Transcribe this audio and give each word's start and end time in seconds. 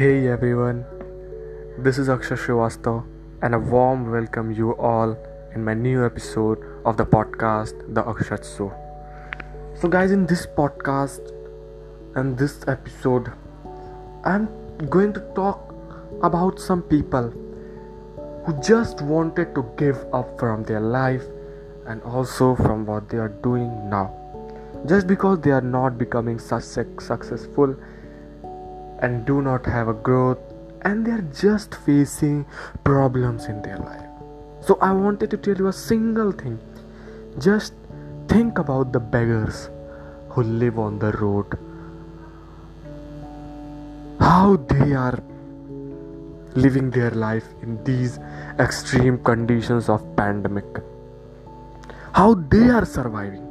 Hey 0.00 0.28
everyone, 0.28 0.86
this 1.76 1.98
is 1.98 2.08
Akshay 2.08 2.36
Srivastav, 2.36 3.04
and 3.42 3.54
a 3.54 3.58
warm 3.58 4.10
welcome 4.10 4.50
you 4.50 4.74
all 4.76 5.14
in 5.54 5.62
my 5.62 5.74
new 5.74 6.06
episode 6.06 6.58
of 6.86 6.96
the 6.96 7.04
podcast, 7.04 7.82
The 7.94 8.02
Akshat 8.04 8.46
Show. 8.56 8.72
So, 9.78 9.88
guys, 9.88 10.10
in 10.10 10.24
this 10.24 10.46
podcast 10.46 11.20
and 12.14 12.38
this 12.38 12.66
episode, 12.66 13.30
I'm 14.24 14.48
going 14.88 15.12
to 15.12 15.20
talk 15.34 15.74
about 16.22 16.58
some 16.58 16.80
people 16.80 17.28
who 18.46 18.58
just 18.62 19.02
wanted 19.02 19.54
to 19.54 19.70
give 19.76 20.02
up 20.14 20.40
from 20.40 20.62
their 20.62 20.80
life 20.80 21.24
and 21.84 22.00
also 22.04 22.54
from 22.54 22.86
what 22.86 23.10
they 23.10 23.18
are 23.18 23.34
doing 23.50 23.90
now 23.90 24.16
just 24.86 25.06
because 25.06 25.40
they 25.40 25.50
are 25.50 25.60
not 25.60 25.98
becoming 25.98 26.38
such 26.38 26.62
successful 26.62 27.76
and 29.02 29.24
do 29.24 29.40
not 29.42 29.66
have 29.66 29.88
a 29.88 29.94
growth 29.94 30.38
and 30.82 31.06
they 31.06 31.12
are 31.12 31.26
just 31.40 31.74
facing 31.74 32.46
problems 32.84 33.46
in 33.46 33.62
their 33.62 33.78
life. 33.78 34.06
So 34.60 34.78
i 34.80 34.92
wanted 34.92 35.30
to 35.30 35.36
tell 35.36 35.56
you 35.56 35.68
a 35.68 35.72
single 35.72 36.32
thing. 36.32 36.58
Just 37.38 37.74
think 38.28 38.58
about 38.58 38.92
the 38.92 39.00
beggars 39.00 39.70
who 40.30 40.42
live 40.42 40.78
on 40.78 40.98
the 40.98 41.12
road. 41.12 41.58
How 44.20 44.56
they 44.56 44.92
are 44.92 45.22
living 46.54 46.90
their 46.90 47.10
life 47.10 47.44
in 47.62 47.82
these 47.84 48.18
extreme 48.58 49.18
conditions 49.24 49.88
of 49.88 50.04
pandemic. 50.16 50.66
How 52.12 52.34
they 52.34 52.68
are 52.68 52.84
surviving. 52.84 53.46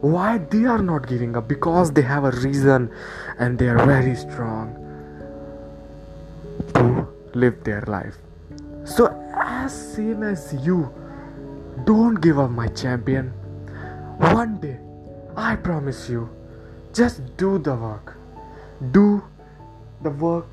Why 0.00 0.38
they 0.38 0.64
are 0.66 0.82
not 0.82 1.08
giving 1.08 1.36
up. 1.36 1.48
Because 1.48 1.92
they 1.92 2.02
have 2.02 2.24
a 2.24 2.30
reason 2.30 2.90
and 3.38 3.58
they 3.58 3.68
are 3.68 3.84
very 3.84 4.14
strong 4.14 4.83
live 7.34 7.62
their 7.64 7.82
life. 7.86 8.16
So 8.84 9.08
as 9.34 9.72
same 9.94 10.22
as 10.22 10.54
you 10.62 10.92
don't 11.84 12.20
give 12.20 12.38
up 12.38 12.50
my 12.50 12.68
champion 12.68 13.30
one 14.32 14.60
day 14.60 14.78
i 15.36 15.56
promise 15.56 16.08
you 16.08 16.30
just 16.94 17.36
do 17.36 17.58
the 17.58 17.74
work. 17.74 18.16
Do 18.92 19.24
the 20.02 20.10
work. 20.10 20.46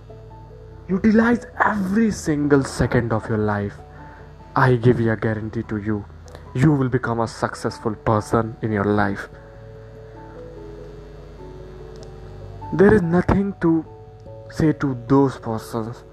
Utilize 0.90 1.46
every 1.64 2.10
single 2.10 2.64
second 2.64 3.14
of 3.14 3.30
your 3.30 3.38
life. 3.38 3.76
I 4.56 4.76
give 4.76 5.00
you 5.00 5.12
a 5.12 5.16
guarantee 5.16 5.64
to 5.70 5.78
you. 5.78 6.04
You 6.56 6.72
will 6.72 6.90
become 6.90 7.20
a 7.20 7.28
successful 7.28 7.94
person 7.94 8.58
in 8.64 8.72
your 8.72 8.86
life. 8.86 9.30
There 12.74 12.94
is 12.94 13.04
nothing 13.04 13.54
to 13.62 13.86
say 14.50 14.74
to 14.74 14.98
those 15.08 15.38
persons 15.38 16.04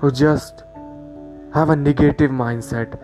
who 0.00 0.10
just 0.10 0.64
have 1.54 1.70
a 1.70 1.76
negative 1.76 2.30
mindset. 2.30 2.98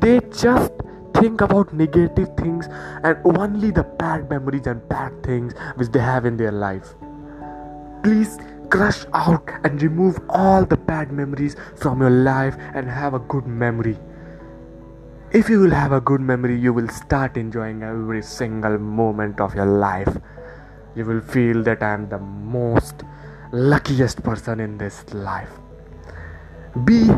They 0.00 0.20
just 0.30 0.72
think 1.14 1.40
about 1.40 1.74
negative 1.74 2.28
things 2.36 2.66
and 3.04 3.18
only 3.38 3.70
the 3.70 3.82
bad 3.82 4.30
memories 4.30 4.66
and 4.66 4.86
bad 4.88 5.22
things 5.22 5.52
which 5.76 5.88
they 5.88 6.00
have 6.00 6.24
in 6.24 6.36
their 6.36 6.52
life. 6.52 6.94
Please 8.02 8.38
crush 8.70 9.04
out 9.12 9.50
and 9.64 9.82
remove 9.82 10.18
all 10.30 10.64
the 10.64 10.76
bad 10.76 11.12
memories 11.12 11.56
from 11.76 12.00
your 12.00 12.10
life 12.10 12.56
and 12.74 12.88
have 12.88 13.14
a 13.14 13.18
good 13.18 13.46
memory. 13.46 13.98
If 15.32 15.48
you 15.48 15.60
will 15.60 15.70
have 15.70 15.92
a 15.92 16.00
good 16.00 16.20
memory 16.20 16.58
you 16.58 16.72
will 16.72 16.88
start 16.88 17.36
enjoying 17.36 17.82
every 17.82 18.22
single 18.22 18.78
moment 18.78 19.40
of 19.40 19.54
your 19.54 19.66
life. 19.66 20.16
You 20.94 21.04
will 21.04 21.20
feel 21.20 21.62
that 21.64 21.82
I 21.82 21.92
am 21.92 22.08
the 22.08 22.18
most 22.18 23.02
luckiest 23.52 24.22
person 24.22 24.60
in 24.60 24.78
this 24.78 25.04
life. 25.12 25.50
Be 26.84 27.10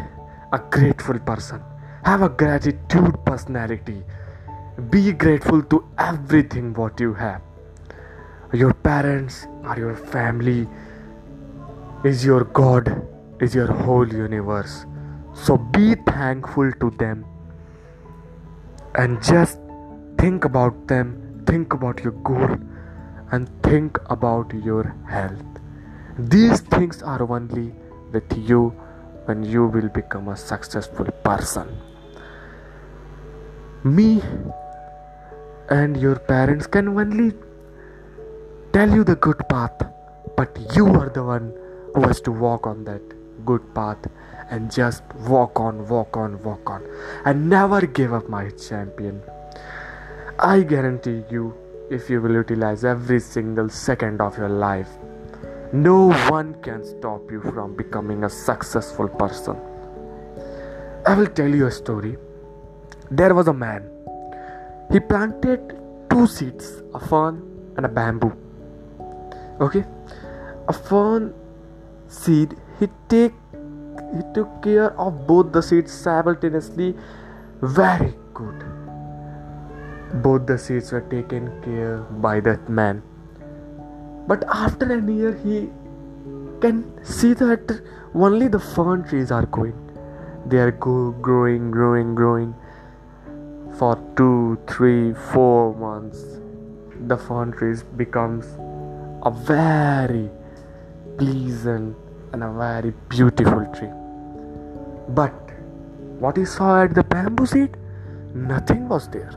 a 0.53 0.59
grateful 0.71 1.19
person, 1.19 1.63
have 2.05 2.23
a 2.23 2.29
gratitude 2.29 3.23
personality, 3.27 4.03
be 4.91 5.13
grateful 5.13 5.63
to 5.65 5.85
everything 5.99 6.73
what 6.73 6.99
you 6.99 7.13
have. 7.13 7.43
Your 8.55 8.73
parents 8.73 9.47
are 9.65 9.79
your 9.79 9.95
family, 9.95 10.67
is 12.03 12.25
your 12.25 12.45
God, 12.45 13.07
is 13.41 13.55
your 13.55 13.71
whole 13.71 14.09
universe. 14.09 14.87
So 15.35 15.59
be 15.59 15.97
thankful 16.07 16.73
to 16.73 16.91
them. 16.91 17.27
And 18.95 19.23
just 19.23 19.59
think 20.19 20.45
about 20.45 20.89
them, 20.89 21.43
think 21.47 21.75
about 21.75 22.03
your 22.03 22.13
goal. 22.13 22.57
And 23.31 23.49
think 23.63 23.99
about 24.11 24.53
your 24.53 24.95
health. 25.09 25.43
These 26.19 26.61
things 26.61 27.03
are 27.03 27.23
only 27.31 27.73
with 28.13 28.31
you 28.37 28.75
when 29.27 29.43
you 29.43 29.66
will 29.66 29.88
become 29.88 30.28
a 30.28 30.37
successful 30.37 31.06
person. 31.25 31.69
Me 33.84 34.22
and 35.71 35.97
your 35.97 36.16
parents 36.16 36.66
can 36.66 36.88
only 36.88 37.33
tell 38.72 38.91
you 38.91 39.05
the 39.05 39.16
good 39.16 39.41
path, 39.49 39.83
but 40.37 40.59
you 40.75 40.87
are 40.87 41.09
the 41.09 41.22
one 41.22 41.53
who 41.94 42.03
has 42.03 42.21
to 42.21 42.31
walk 42.31 42.66
on 42.66 42.84
that 42.84 43.03
good 43.44 43.62
path 43.75 43.99
and 44.50 44.71
just 44.71 45.03
walk 45.28 45.59
on, 45.59 45.89
walk 45.89 46.16
on, 46.16 46.43
walk 46.43 46.71
on, 46.71 46.83
and 47.25 47.49
never 47.49 47.87
give 47.87 48.12
up, 48.12 48.28
my 48.28 48.50
champion. 48.50 49.22
I 50.39 50.62
guarantee 50.62 51.22
you 51.31 51.54
if 51.91 52.09
you 52.09 52.21
will 52.21 52.33
utilize 52.33 52.84
every 52.84 53.21
single 53.21 53.69
second 53.69 54.21
of 54.21 54.37
your 54.39 54.49
life. 54.49 54.89
No 55.72 56.12
one 56.28 56.55
can 56.62 56.84
stop 56.84 57.31
you 57.31 57.41
from 57.41 57.75
becoming 57.75 58.25
a 58.25 58.28
successful 58.28 59.09
person. 59.09 59.56
I 61.06 61.15
will 61.15 61.27
tell 61.27 61.49
you 61.49 61.66
a 61.66 61.71
story. 61.71 62.19
There 63.10 63.34
was 63.34 63.49
a 63.49 63.55
man. 63.55 63.88
He 64.91 65.00
planted 65.00 65.75
two 66.10 66.27
seeds, 66.27 66.83
a 66.93 67.00
fern 67.00 67.41
and 67.78 67.87
a 67.87 67.88
bamboo. 67.88 68.37
Okay? 69.60 69.84
A 70.69 70.75
fern 70.75 71.33
seed, 72.06 72.54
he 72.78 72.89
take 73.09 73.33
he 74.15 74.22
took 74.34 74.62
care 74.62 74.93
of 75.00 75.27
both 75.27 75.53
the 75.53 75.62
seeds 75.62 75.91
simultaneously 75.91 76.94
very 77.62 78.15
good 78.34 78.65
both 80.22 80.47
the 80.47 80.59
seeds 80.59 80.93
were 80.93 81.00
taken 81.12 81.49
care 81.62 81.99
by 82.27 82.41
that 82.41 82.69
man 82.69 83.03
but 84.27 84.44
after 84.49 84.87
a 84.94 85.00
year 85.12 85.33
he 85.44 85.69
can 86.60 86.83
see 87.05 87.33
that 87.34 87.81
only 88.15 88.49
the 88.49 88.59
fern 88.59 89.03
trees 89.05 89.31
are 89.31 89.47
growing. 89.47 89.78
They 90.47 90.59
are 90.59 90.71
go- 90.71 91.12
growing 91.28 91.71
growing 91.71 92.15
growing. 92.15 92.55
For 93.78 93.97
two 94.16 94.59
three 94.66 95.15
four 95.33 95.75
months 95.75 96.22
the 97.09 97.16
fern 97.16 97.53
trees 97.53 97.83
becomes 97.83 98.47
a 99.25 99.31
very 99.31 100.31
pleasant 101.19 101.97
and 102.33 102.44
a 102.44 102.53
very 102.53 102.93
beautiful 103.09 103.66
tree. 103.75 103.93
But 105.09 105.33
what 106.19 106.37
he 106.37 106.44
saw 106.44 106.83
at 106.83 106.94
the 106.94 107.03
bamboo 107.03 107.47
seed? 107.47 107.77
Nothing 108.34 108.89
was 108.89 109.09
there 109.09 109.33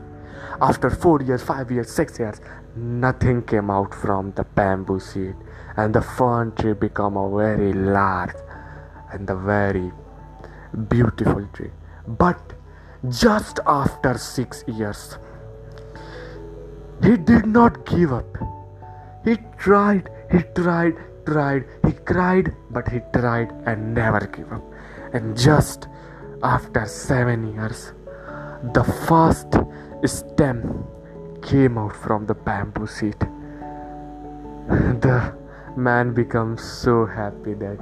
after 0.60 0.90
4 0.90 1.22
years, 1.22 1.42
5 1.42 1.70
years, 1.70 1.90
6 1.90 2.18
years, 2.18 2.40
nothing 2.76 3.42
came 3.42 3.70
out 3.70 3.94
from 3.94 4.32
the 4.32 4.44
bamboo 4.44 5.00
seed, 5.00 5.34
and 5.76 5.94
the 5.94 6.02
fern 6.02 6.52
tree 6.52 6.72
became 6.72 7.16
a 7.16 7.28
very 7.36 7.72
large 7.72 8.34
and 9.12 9.28
a 9.30 9.36
very 9.36 9.92
beautiful 10.88 11.46
tree. 11.52 11.70
But 12.06 12.54
just 13.08 13.60
after 13.66 14.16
6 14.18 14.64
years, 14.66 15.18
he 17.02 17.16
did 17.16 17.46
not 17.46 17.84
give 17.86 18.12
up. 18.12 18.38
He 19.24 19.36
tried, 19.58 20.08
he 20.30 20.40
tried, 20.54 20.96
tried, 21.26 21.64
he 21.84 21.92
cried, 21.92 22.54
but 22.70 22.88
he 22.88 23.00
tried 23.12 23.52
and 23.66 23.94
never 23.94 24.20
gave 24.26 24.50
up. 24.52 24.62
And 25.12 25.36
just 25.36 25.88
after 26.42 26.86
7 26.86 27.54
years, 27.54 27.92
the 28.72 28.84
first 28.84 29.56
stem 30.04 30.84
came 31.42 31.78
out 31.78 31.94
from 31.96 32.26
the 32.26 32.34
bamboo 32.34 32.86
seed. 32.86 33.16
The 35.00 35.34
man 35.76 36.12
becomes 36.14 36.62
so 36.62 37.06
happy 37.06 37.54
that 37.54 37.78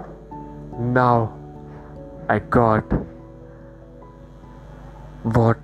now 0.78 1.38
I 2.28 2.38
got 2.38 2.84
what 5.22 5.58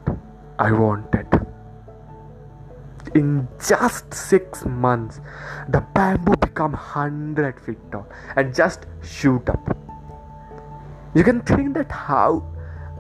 I 0.59 0.73
wanted. 0.73 1.27
In 3.15 3.49
just 3.67 4.15
six 4.15 4.65
months, 4.65 5.21
the 5.69 5.81
bamboo 5.95 6.37
become 6.37 6.73
hundred 6.73 7.61
feet 7.61 7.79
tall 7.91 8.07
and 8.37 8.55
just 8.55 8.87
shoot 9.03 9.49
up. 9.49 9.77
You 11.15 11.25
can 11.25 11.41
think 11.41 11.75
that 11.75 11.91
how 11.91 12.47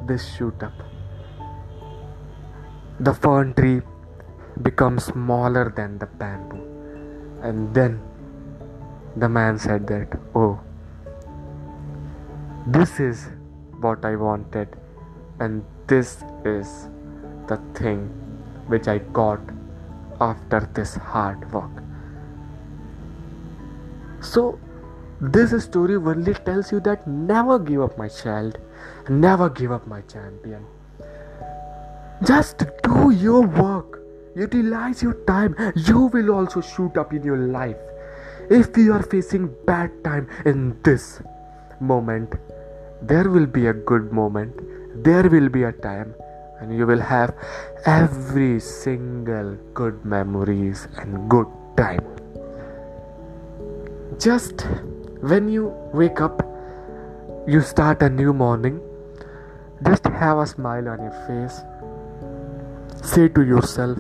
this 0.07 0.27
shoot 0.35 0.63
up 0.63 0.90
the 3.09 3.15
fern 3.15 3.55
tree 3.55 3.81
becomes 4.63 5.05
smaller 5.05 5.73
than 5.75 5.99
the 5.99 6.07
bamboo. 6.07 6.61
And 7.43 7.75
then 7.75 8.01
the 9.17 9.29
man 9.29 9.59
said 9.59 9.87
that, 9.87 10.19
Oh, 10.35 10.61
this 12.67 13.01
is 13.01 13.29
what 13.81 14.05
I 14.05 14.17
wanted, 14.17 14.77
and 15.39 15.65
this 15.87 16.23
is 16.45 16.89
the 17.49 17.57
thing 17.75 18.01
which 18.67 18.87
I 18.87 18.99
got 19.21 19.41
after 20.21 20.61
this 20.75 20.95
hard 20.95 21.51
work. 21.53 21.71
So, 24.21 24.59
this 25.23 25.65
story 25.65 25.97
only 25.97 26.35
tells 26.35 26.71
you 26.71 26.81
that 26.81 27.07
never 27.07 27.59
give 27.59 27.81
up, 27.81 27.97
my 27.97 28.09
child, 28.09 28.59
never 29.09 29.49
give 29.49 29.73
up, 29.73 29.87
my 29.87 30.03
champion. 30.03 30.67
Just 32.25 32.65
do 32.83 33.11
your 33.11 33.47
work, 33.47 34.03
utilize 34.35 35.03
your 35.03 35.15
time, 35.27 35.57
you 35.75 36.07
will 36.07 36.31
also 36.33 36.61
shoot 36.61 36.97
up 36.97 37.13
in 37.13 37.23
your 37.23 37.39
life. 37.39 37.77
If 38.51 38.77
you 38.77 38.93
are 38.93 39.03
facing 39.03 39.55
bad 39.67 39.91
time 40.05 40.29
in 40.45 40.77
this 40.83 41.23
moment, 41.81 42.35
there 43.03 43.31
will 43.31 43.47
be 43.47 43.67
a 43.69 43.73
good 43.73 44.13
moment, 44.13 44.53
there 45.03 45.29
will 45.29 45.49
be 45.49 45.63
a 45.63 45.73
time 45.73 46.15
and 46.61 46.77
you 46.77 46.87
will 46.87 47.01
have 47.01 47.35
every 47.87 48.61
single 48.61 49.57
good 49.73 50.05
memories 50.05 50.89
and 50.99 51.29
good 51.31 51.47
time. 51.77 52.05
Just 54.19 54.67
when 55.21 55.49
you 55.49 55.75
wake 55.95 56.21
up 56.21 56.43
you 57.47 57.61
start 57.63 58.03
a 58.03 58.09
new 58.09 58.33
morning. 58.33 58.81
Just 59.83 60.05
have 60.05 60.39
a 60.39 60.47
smile 60.47 60.89
on 60.89 61.01
your 61.01 61.17
face 61.27 61.63
say 63.03 63.29
to 63.29 63.43
yourself 63.43 63.99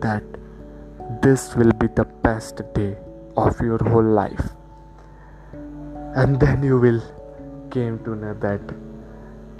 that 0.00 0.22
this 1.22 1.54
will 1.54 1.72
be 1.72 1.88
the 1.88 2.04
best 2.22 2.62
day 2.74 2.96
of 3.36 3.60
your 3.60 3.78
whole 3.90 4.02
life 4.02 4.48
and 6.14 6.40
then 6.40 6.62
you 6.62 6.78
will 6.78 7.00
came 7.70 7.98
to 8.04 8.14
know 8.16 8.34
that 8.44 8.60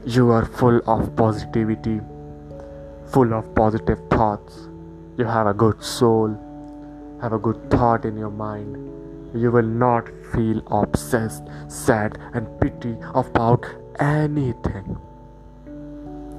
you 0.05 0.31
are 0.31 0.45
full 0.45 0.81
of 0.87 1.15
positivity, 1.17 2.01
full 3.13 3.35
of 3.35 3.55
positive 3.55 3.99
thoughts. 4.11 4.69
You 5.19 5.25
have 5.25 5.47
a 5.47 5.55
good 5.55 5.83
soul, 5.83 6.37
have 7.21 7.33
a 7.33 7.39
good 7.39 7.71
thought 7.71 8.05
in 8.05 8.17
your 8.17 8.31
mind. 8.31 8.77
You 9.35 9.51
will 9.51 9.71
not 9.85 10.09
feel 10.33 10.63
obsessed, 10.71 11.45
sad, 11.69 12.19
and 12.33 12.49
pity 12.61 12.97
about 13.15 13.67
anything. 14.01 14.97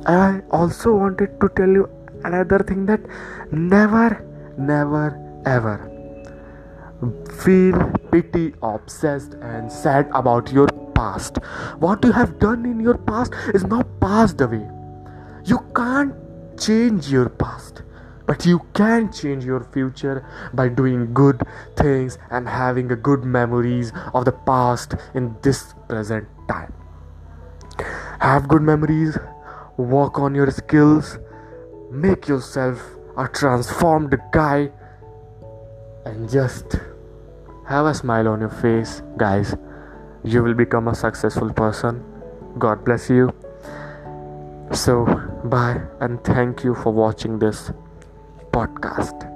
I 0.05 0.41
also 0.49 0.95
wanted 0.95 1.39
to 1.41 1.49
tell 1.49 1.69
you 1.69 1.87
another 2.23 2.59
thing 2.59 2.85
that 2.85 3.01
never, 3.51 4.25
never, 4.57 5.17
ever 5.45 5.99
feel 7.39 7.91
pity, 8.11 8.53
obsessed, 8.61 9.35
and 9.35 9.71
sad 9.71 10.09
about 10.13 10.51
your 10.51 10.67
past. 10.93 11.37
What 11.79 12.03
you 12.03 12.11
have 12.11 12.39
done 12.39 12.65
in 12.65 12.79
your 12.79 12.97
past 12.97 13.33
is 13.53 13.63
not 13.63 13.87
passed 14.01 14.41
away. 14.41 14.67
You 15.45 15.59
can't 15.75 16.13
change 16.59 17.09
your 17.09 17.29
past, 17.29 17.83
but 18.25 18.45
you 18.45 18.59
can 18.73 19.11
change 19.13 19.45
your 19.45 19.63
future 19.63 20.25
by 20.53 20.67
doing 20.67 21.13
good 21.13 21.41
things 21.77 22.17
and 22.29 22.49
having 22.49 22.87
good 22.87 23.23
memories 23.23 23.93
of 24.13 24.25
the 24.25 24.33
past 24.33 24.95
in 25.13 25.35
this 25.41 25.73
present 25.87 26.27
time. 26.49 26.73
Have 28.19 28.49
good 28.49 28.61
memories, 28.61 29.17
work 29.77 30.19
on 30.19 30.35
your 30.35 30.51
skills, 30.51 31.17
make 31.91 32.27
yourself 32.27 32.81
a 33.17 33.27
transformed 33.27 34.15
guy, 34.31 34.71
and 36.05 36.29
just 36.29 36.77
have 37.67 37.85
a 37.85 37.93
smile 37.93 38.27
on 38.27 38.39
your 38.39 38.49
face, 38.49 39.01
guys 39.17 39.55
you 40.23 40.43
will 40.43 40.53
become 40.53 40.87
a 40.87 40.95
successful 40.95 41.51
person. 41.53 42.03
God 42.57 42.83
bless 42.83 43.09
you. 43.09 43.33
So, 44.71 45.05
bye 45.45 45.81
and 45.99 46.23
thank 46.23 46.63
you 46.63 46.75
for 46.75 46.91
watching 46.91 47.39
this 47.39 47.71
podcast. 48.51 49.28